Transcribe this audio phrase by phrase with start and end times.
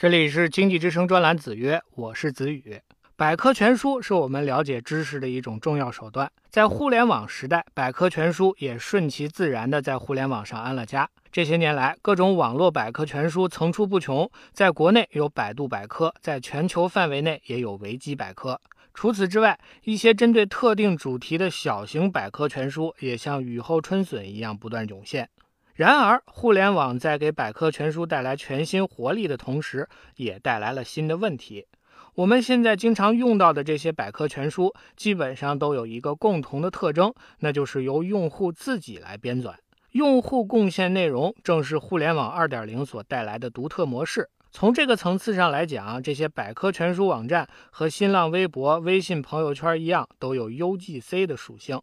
[0.00, 2.80] 这里是经济之声专栏子曰，我是子宇。
[3.16, 6.30] 百科全书是我们了解知识的一种重要手段。
[6.48, 11.10] 在互联网时代，百科全书也顺其自然地在互联网上安了家。
[11.32, 14.30] 这些年来，各种网络百科全书层出不穷。
[14.52, 18.60] 在国内有百度百科，在全球范围内也有维基百科。
[18.94, 25.28] 除此之外，一些针对特定主题的小型百科全书也像雨后春笋一样不断涌现。
[25.78, 31.68] 然而，互联网在给百科全书带来全新活力的同时，也带来了新的问题。
[32.16, 39.54] 我们现在经常用到的这些百科全书，基本上都有一个共同的特征，那就是由用户自己来编纂。
[39.92, 44.28] 用户贡献内容，正是互联网2.0所带来的独特模式。
[44.50, 51.80] 从这个层次上来讲，这些百科全书网站和新浪微博、微信朋友圈一样，都有 UGC 的属性。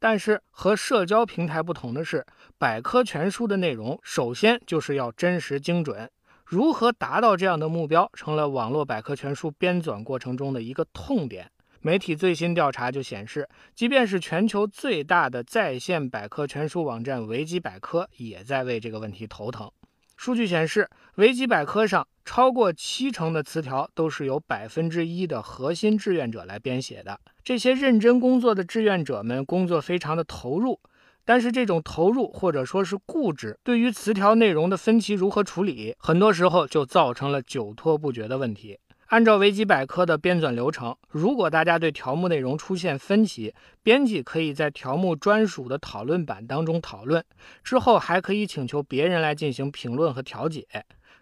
[0.00, 2.24] 但是和社交平台不同的是，
[2.56, 6.10] 百科全书的内容首先就是要真实精准。
[6.44, 11.50] 如何达到这样的目标，成了网络百科全书编纂过程中的一个痛点。
[11.80, 19.70] 媒体最新调查就显示，即便是全球最大的在线百科全书网站维基百科，也在为这个问题头疼。
[20.16, 27.18] 数据显示，维基百科上超过七成的词条都是由百分之一的核心志愿者来编写的。
[27.42, 30.78] 这些认真工作的志愿者们工作非常的投入，
[31.24, 38.78] 但是这种投入或者说是固执，对于词条内容的分歧如何处理，很多时候就造成了久拖不决的问题。
[39.06, 47.24] 按照维基百科的编纂流程，如果大家对条目内容出现分歧，编辑可以在条目专属的讨论版当中讨论，
[47.64, 50.66] 之后还可以请求别人来进行评论和调解。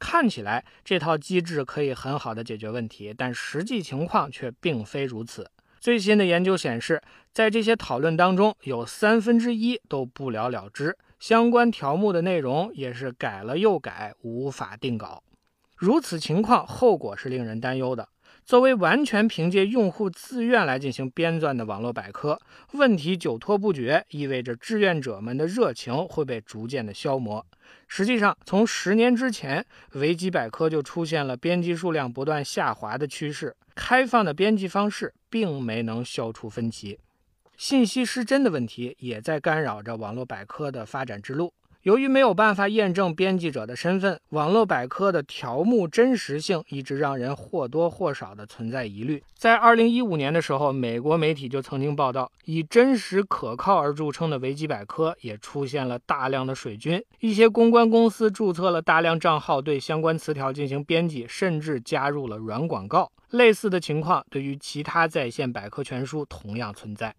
[0.00, 5.48] 看起来这套机制可以很好的解决问题，但实际情况却并非如此。
[5.78, 7.00] 最新的研究显示，
[7.32, 15.22] 在这些讨论当中，有三分之一都不了了之，相关条目的内容也是改了又改，无法定稿。
[15.76, 18.08] 如此情况，后果是令人担忧的。
[18.44, 22.40] 作为完全凭借用户自愿来进行编纂的网络百科，
[22.72, 27.46] 问题久拖不决，意味着志愿者们的热情会被逐渐的消磨。
[27.88, 33.56] 实际上，从十年之前，维基百科就出现了编辑数量不断下滑的趋势。
[33.74, 36.98] 开放的编辑方式并没能消除分歧，
[37.56, 41.52] 信息失真的问题也在干扰着网络百科的发展之路。
[41.82, 49.22] 由于没有办法验证编辑者的身份，网络百科的条目真实性一直让人或多或少的存在疑虑。
[49.34, 63.10] 在二零一五年的时候，美国媒体就曾经报道，以真实可靠而著称的维基百科也出现了大量的水军，一些公关公司注册了大量账号，对相关词条进行编辑，甚至加入了软广告。
[63.30, 67.14] 类似的情况对于其他在线百科全书同样存在。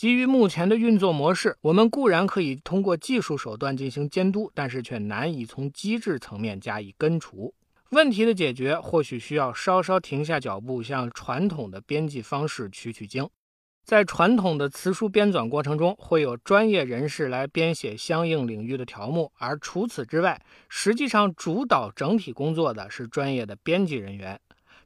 [0.00, 7.52] 基于目前的运作模式，我们固然可以通过技术手段进行监督，但是却难以从机制层面加以根除。
[7.90, 13.28] 问题的解决或许需要稍稍停下脚步，向传统的编辑方式取取经。
[13.84, 20.40] 在传统的词书编纂过程中，会有专业人士来编写相应领域的条目，而除此之外，
[20.70, 24.40] 实际上主导整体工作的是专业的编辑人员。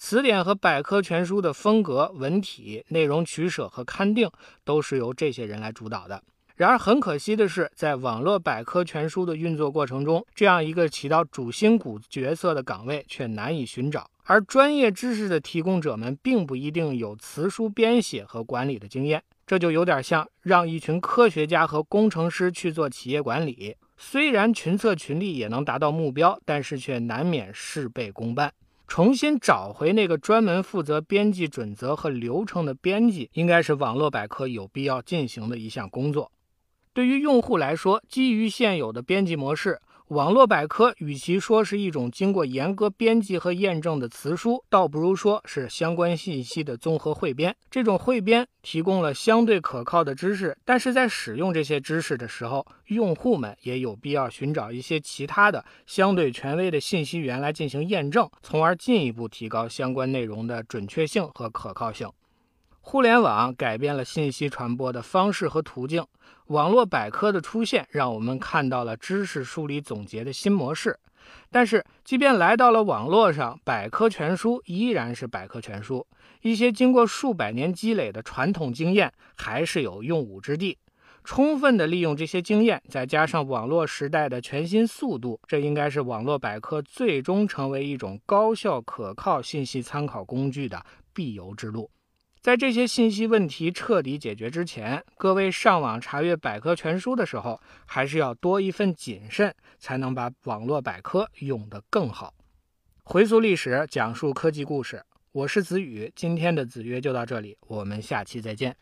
[0.00, 4.30] 词典和百科全书的风格、文体、内容取舍和勘定，
[4.64, 6.20] 都是由这些人来主导的。
[6.56, 14.10] 然而，很可惜的是，在网络百科全书的运作过程中，这样一个起到主心骨角色的岗位却难以寻找。
[14.24, 19.22] 而专业知识的提供者们，并不一定有词书编写和管理的经验。
[19.46, 28.50] 这就有点像让一群科学家和工程师去做企业管理，虽然群策群力也能达到目标，但是却难免事倍功半。
[28.90, 36.32] 重新找回那个专门负责编辑准则和流程的编辑，应该是网络百科有必要进行的一项工作。
[36.92, 39.80] 对于用户来说，基于现有的编辑模式。
[40.10, 47.54] 网络百科与其说是一种经过严格编辑和验证的词书，倒不如说是相关信息的综合汇编。
[47.70, 62.10] 这种汇编提供了相对可靠的知识，但是在使用这些知识的时候，用户们也有必要寻找一些其他的相对权威的信息源来进行验证，从而进一步提高相关内容的准确性和可靠性。
[62.82, 66.04] 互联网改变了信息传播的方式和途径，
[66.46, 70.98] 网络百科的出现让我们看到了知识梳理总结的新模式。
[71.50, 76.04] 但是，即便来到了网络上，百科全书依然是百科全书，
[76.40, 80.78] 一些经过数百年积累的传统经验还是有用武之地。
[81.22, 91.90] 充分的利用这些经验，再加上网络时代的全新速度，这应该是网络百科最终成为一种高效可靠信息参考工具的必由之路。
[92.42, 102.32] 在这些信息问题彻底解决之前，各位上网查阅百科全书的时候，还是要多一份谨慎，才能把网络百科用得更好。
[103.02, 108.74] 回溯历史，讲述科技故事，我是子宇，今天的子曰就到这里，我们下期再见。